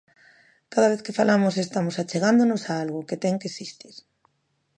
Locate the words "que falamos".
1.05-1.53